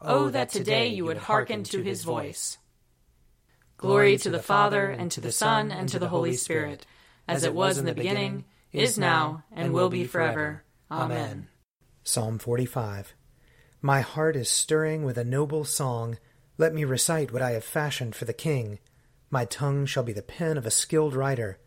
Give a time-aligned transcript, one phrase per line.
[0.00, 2.58] Oh, oh, that today you would hearken to his voice.
[3.76, 6.86] Glory to the Father, and to the Son, and to the Holy Spirit,
[7.26, 10.64] as it was in the beginning, is now, and will be forever.
[10.90, 11.48] Amen.
[12.02, 13.14] Psalm 45
[13.80, 16.18] My heart is stirring with a noble song.
[16.58, 18.78] Let me recite what I have fashioned for the king.
[19.30, 21.58] My tongue shall be the pen of a skilled writer.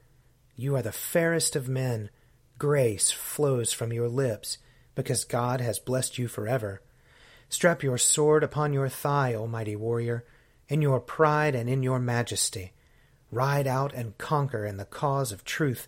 [0.56, 2.10] You are the fairest of men.
[2.58, 4.58] Grace flows from your lips,
[4.96, 6.82] because God has blessed you forever.
[7.50, 10.26] Strap your sword upon your thigh, O mighty warrior,
[10.68, 12.74] in your pride and in your majesty.
[13.32, 15.88] Ride out and conquer in the cause of truth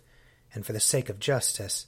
[0.54, 1.86] and for the sake of justice.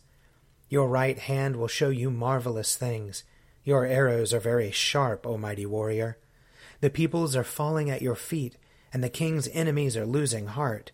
[0.69, 3.25] Your right hand will show you marvelous things.
[3.65, 6.19] Your arrows are very sharp, O mighty warrior.
[6.81, 8.57] The peoples are falling at your feet,
[8.93, 10.93] and the king's enemies are losing heart.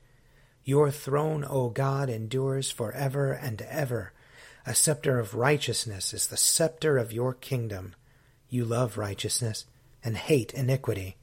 [0.65, 4.13] Your throne, O God, endures for ever and ever.
[4.67, 7.95] A scepter of righteousness is the scepter of your kingdom.
[8.49, 9.67] You love righteousness
[10.03, 11.17] and hate iniquity.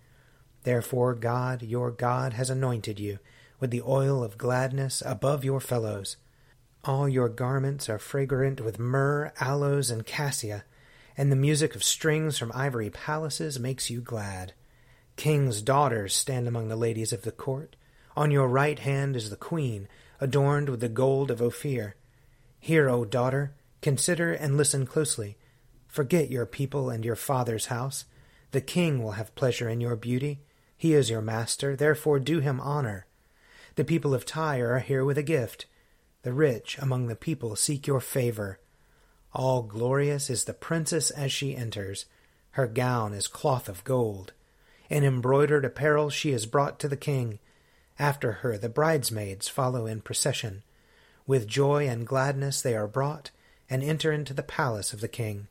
[0.64, 3.20] Therefore, God, your God, has anointed you
[3.60, 6.18] with the oil of gladness above your fellows.
[6.84, 10.66] All your garments are fragrant with myrrh, aloes, and cassia,
[11.18, 14.54] and the music of strings from ivory palaces makes you glad.
[15.16, 17.76] King's daughters stand among the ladies of the court.
[18.16, 19.88] On your right hand is the queen,
[20.20, 21.96] adorned with the gold of Ophir.
[22.60, 25.38] Hear, O daughter, consider and listen closely.
[25.96, 28.04] Forget your people and your father's house.
[28.52, 30.42] The king will have pleasure in your beauty.
[30.76, 33.06] He is your master, therefore do him honor.
[33.76, 35.68] The people of Tyre are here with a gift.
[36.24, 38.60] The rich among the people seek your favor.
[39.32, 42.08] All glorious is the princess as she enters.
[42.52, 44.34] Her gown is cloth of gold.
[44.90, 47.40] In embroidered apparel she is brought to the king.
[47.98, 50.64] After her the bridesmaids follow in procession.
[51.26, 53.32] With joy and gladness they are brought,
[53.70, 55.48] and enter into the palace of the king.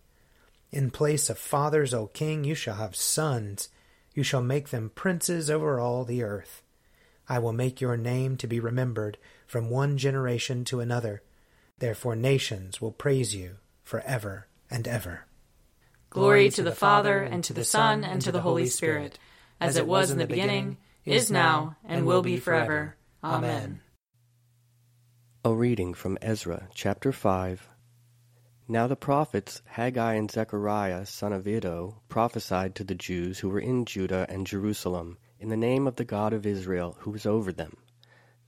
[0.75, 3.69] In place of fathers, O king, you shall have sons.
[4.13, 6.63] You shall make them princes over all the earth.
[7.29, 11.23] I will make your name to be remembered from one generation to another.
[11.79, 15.27] Therefore nations will praise you for ever and ever.
[16.11, 19.17] Glory to the Father, and to the Son, and to the Holy Spirit,
[19.61, 22.97] as it was in the beginning, is now, and will be forever.
[23.23, 23.81] Amen.
[25.45, 27.69] A reading from Ezra chapter 5
[28.67, 33.61] now the prophets Haggai and Zechariah son of Iddo prophesied to the Jews who were
[33.61, 37.53] in Judah and Jerusalem in the name of the God of Israel who was over
[37.53, 37.77] them.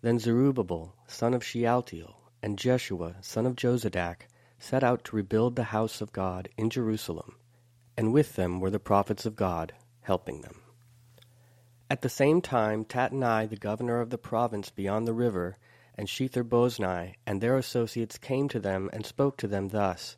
[0.00, 4.28] Then Zerubbabel son of Shealtiel and Jeshua son of Jozadak
[4.58, 7.36] set out to rebuild the house of God in Jerusalem,
[7.94, 10.62] and with them were the prophets of God helping them.
[11.90, 15.58] At the same time Tattenai the governor of the province beyond the river
[15.98, 20.16] and Shethar-boznai and their associates came to them and spoke to them thus,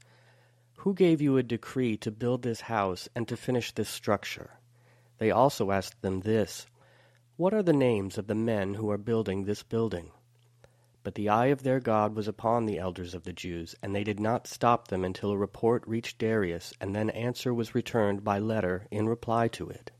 [0.78, 4.58] Who gave you a decree to build this house and to finish this structure?
[5.18, 6.66] They also asked them this,
[7.36, 10.10] What are the names of the men who are building this building?
[11.04, 14.04] But the eye of their God was upon the elders of the Jews, and they
[14.04, 18.38] did not stop them until a report reached Darius, and then answer was returned by
[18.38, 19.90] letter in reply to it.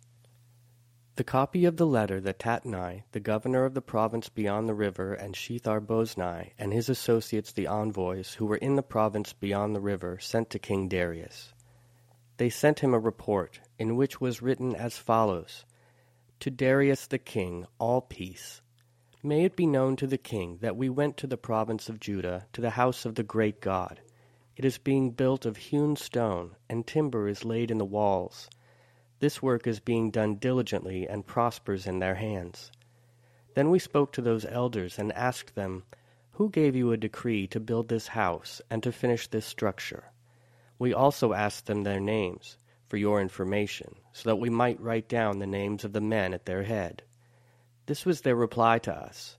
[1.18, 5.14] The copy of the letter that Tatnai, the governor of the province beyond the river,
[5.14, 10.20] and Shethar-boznai, and his associates the envoys, who were in the province beyond the river,
[10.20, 11.54] sent to King Darius.
[12.37, 15.64] They sent him a report, in which was written as follows
[16.38, 18.62] To Darius the king, all peace.
[19.20, 22.46] May it be known to the king that we went to the province of Judah,
[22.52, 24.00] to the house of the great God.
[24.56, 28.48] It is being built of hewn stone, and timber is laid in the walls
[29.20, 32.70] this work is being done diligently and prospers in their hands.
[33.55, 35.85] Then we spoke to those elders and asked them,
[36.32, 40.12] Who gave you a decree to build this house and to finish this structure?
[40.79, 42.56] We also asked them their names,
[42.88, 46.47] for your information, so that we might write down the names of the men at
[46.47, 47.03] their head.
[47.87, 49.38] This was their reply to us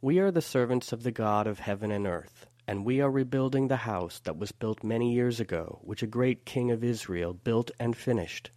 [0.00, 3.68] We are the servants of the God of heaven and earth, and we are rebuilding
[3.68, 7.70] the house that was built many years ago, which a great king of Israel built
[7.78, 8.50] and finished.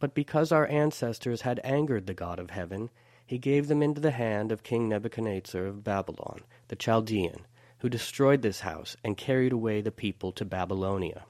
[0.00, 2.90] But because our ancestors had angered the God of heaven,
[3.26, 7.46] he gave them into the hand of King Nebuchadnezzar of Babylon, the Chaldean,
[7.78, 11.26] who destroyed this house and carried away the people to Babylonia.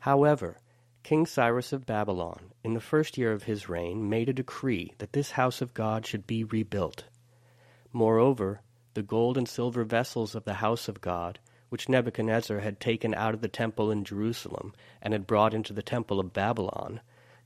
[0.00, 0.56] However,
[1.02, 5.12] King Cyrus of Babylon, in the first year of his reign, made a decree that
[5.12, 7.04] this house of God should be rebuilt.
[7.92, 8.62] Moreover,
[8.94, 11.38] the gold and silver vessels of the house of God,
[11.68, 14.72] which Nebuchadnezzar had taken out of the temple in Jerusalem
[15.02, 17.00] and had brought into the temple of Babylon,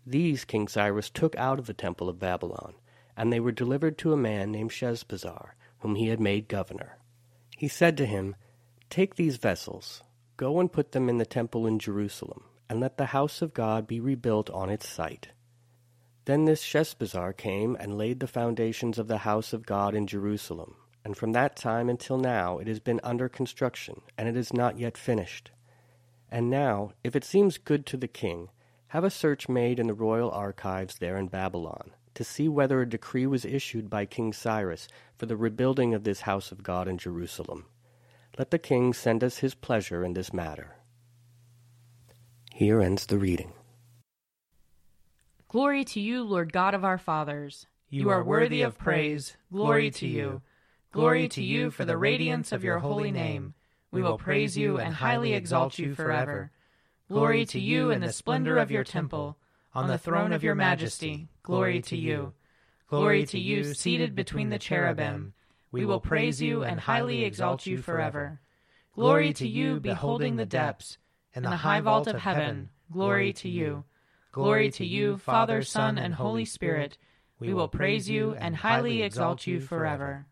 [0.07, 2.75] these King Cyrus took out of the temple of Babylon,
[3.17, 6.99] and they were delivered to a man named Sheshbazzar, whom he had made governor.
[7.57, 8.37] He said to him,
[8.91, 10.03] Take these vessels,
[10.37, 13.87] go and put them in the temple in Jerusalem and let the house of God
[13.87, 15.29] be rebuilt on its site.
[16.25, 20.77] Then this Sheshbazzar came and laid the foundations of the house of God in Jerusalem,
[21.05, 24.79] and from that time until now it has been under construction, and it is not
[24.79, 25.51] yet finished.
[26.31, 28.49] And now, if it seems good to the king,
[28.93, 32.89] have a search made in the royal archives there in Babylon, to see whether a
[32.89, 34.87] decree was issued by King Cyrus
[35.17, 37.65] for the rebuilding of this house of God in Jerusalem.
[38.39, 40.77] Let the king send us his pleasure in this matter.
[42.53, 43.55] Here ends the reading.
[45.49, 47.67] Glory to you, Lord God of our fathers.
[47.89, 49.39] You are worthy of praise.
[49.50, 50.43] Glory to you.
[50.93, 53.55] Glory to you for the radiance of your holy name.
[53.91, 56.50] We will praise you and highly exalt you forever.
[57.12, 59.37] Glory to you in the splendor of your temple.
[59.75, 62.32] On the throne of your majesty, glory to you.
[62.88, 65.35] Glory to you seated between the cherubim.
[65.70, 68.41] We will praise you and highly exalt you forever.
[68.94, 70.97] Glory to you beholding the depths
[71.35, 73.85] and the high vault of heaven, glory to you.
[74.32, 76.97] Glory to you, Father, Son, and Holy Spirit.
[77.38, 80.25] We will praise you and highly exalt you forever.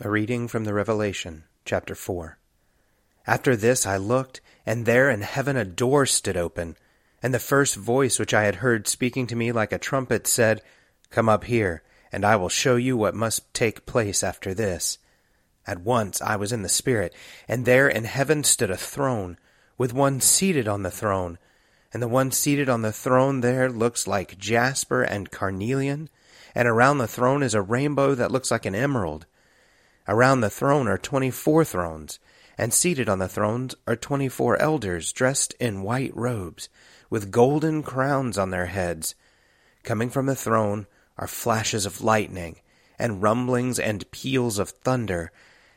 [0.00, 2.38] A reading from the Revelation, chapter 4.
[3.26, 6.76] After this I looked, and there in heaven a door stood open.
[7.22, 10.60] And the first voice which I had heard speaking to me like a trumpet said,
[11.10, 14.98] Come up here, and I will show you what must take place after this.
[15.66, 17.14] At once I was in the Spirit,
[17.46, 19.38] and there in heaven stood a throne,
[19.78, 21.38] with one seated on the throne.
[21.92, 26.08] And the one seated on the throne there looks like jasper and carnelian,
[26.54, 29.26] and around the throne is a rainbow that looks like an emerald.
[30.08, 32.18] Around the throne are twenty four thrones,
[32.58, 36.68] and seated on the thrones are twenty four elders dressed in white robes,
[37.10, 39.14] with golden crowns on their heads.
[39.82, 40.86] Coming from the throne
[41.18, 42.60] are flashes of lightning,
[42.98, 45.32] and rumblings and peals of thunder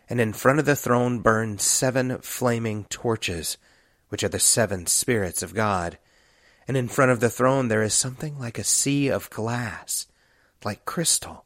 [0.09, 3.57] and in front of the throne burn seven flaming torches,
[4.09, 5.97] which are the seven spirits of God.
[6.67, 10.07] And in front of the throne there is something like a sea of glass,
[10.63, 11.45] like crystal.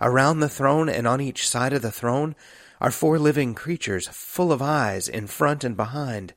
[0.00, 2.34] Around the throne and on each side of the throne
[2.84, 6.34] are four living creatures, full of eyes in front and behind.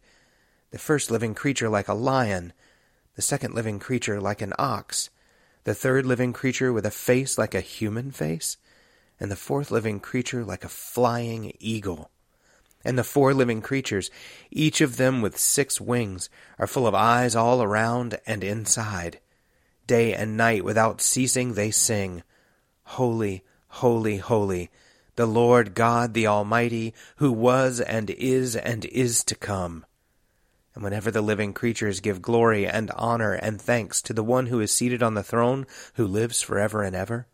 [0.72, 2.54] The first living creature like a lion,
[3.18, 5.10] the second living creature like an ox,
[5.66, 8.56] the third living creature with a face like a human face,
[9.20, 12.12] and the fourth living creature like a flying eagle.
[12.86, 14.10] And the four living creatures,
[14.50, 19.20] each of them with six wings, are full of eyes all around and inside.
[19.86, 22.24] Day and night without ceasing they sing,
[22.84, 24.70] Holy, holy, holy,
[25.18, 29.86] the Lord God the Almighty, who was and is and is to come.
[30.74, 34.60] And whenever the living creatures give glory and honor and thanks to the one who
[34.60, 37.26] is seated on the throne, who lives forever and ever,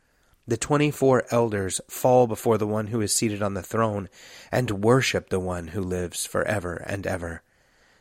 [0.47, 4.07] the twenty four elders fall before the one who is seated on the throne
[4.49, 7.43] and worship the one who lives for ever and ever.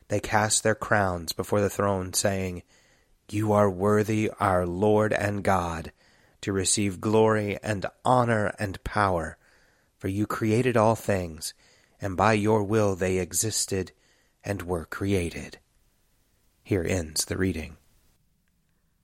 [0.07, 2.63] They cast their crowns before the throne, saying,
[3.29, 5.91] You are worthy, our Lord and God,
[6.43, 9.39] to receive glory and honor and power,
[10.03, 11.55] for you created all things,
[12.01, 13.93] and by your will they existed
[14.43, 15.61] and were created.
[16.65, 17.77] Here ends the reading.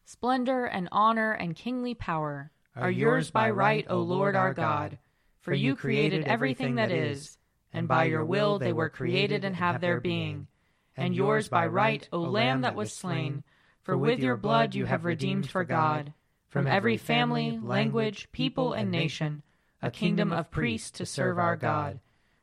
[0.04, 4.98] Splendor and honor and kingly power are yours by right, O Lord our God,
[5.38, 7.38] for you created everything that is,
[7.72, 10.48] and by your will they were created and have their being.
[10.96, 13.44] And yours by right, O Lamb that was slain,
[13.84, 16.12] for with your blood you have redeemed for God,
[16.48, 19.44] from every family, language, people, and nation,
[19.82, 22.00] a kingdom of priests to serve our God.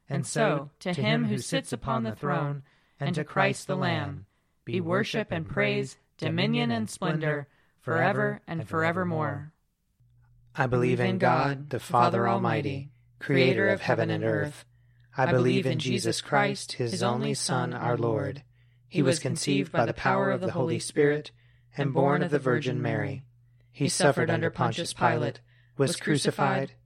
[0.10, 2.64] And so, to him who sits upon the throne,
[3.00, 4.26] and to Christ the Lamb,
[4.64, 7.48] be worship and praise, dominion and splendor,
[7.82, 9.52] forever and forevermore.
[10.56, 14.66] I believe in God, the Father Almighty, creator of heaven and earth.
[15.18, 18.44] I believe in Jesus Christ, his only Son, our Lord.
[18.88, 21.32] He was conceived by the power of the Holy Spirit
[21.78, 23.24] and born of the Virgin Mary.
[23.72, 25.42] He suffered under Pontius Pilate,
[25.78, 26.74] was crucified,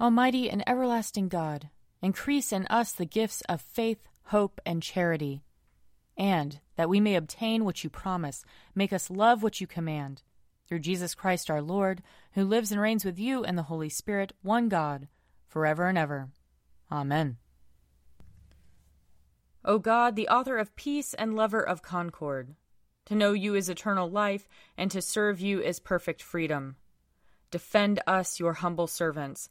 [0.00, 1.68] Almighty and everlasting God,
[2.00, 5.42] increase in us the gifts of faith, hope, and charity,
[6.16, 8.42] and that we may obtain what you promise,
[8.74, 10.22] make us love what you command.
[10.66, 12.02] Through Jesus Christ our Lord,
[12.32, 15.06] who lives and reigns with you and the Holy Spirit, one God,
[15.48, 16.30] forever and ever.
[16.90, 17.36] Amen.
[19.66, 22.54] O God, the author of peace and lover of concord,
[23.04, 26.76] to know you is eternal life, and to serve you is perfect freedom.
[27.50, 29.50] Defend us, your humble servants